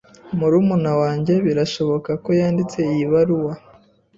Murumuna 0.37 0.91
wanjye 1.01 1.33
birashoboka 1.45 2.11
ko 2.23 2.29
yanditse 2.39 2.79
iyi 2.93 3.05
baruwa. 3.11 3.53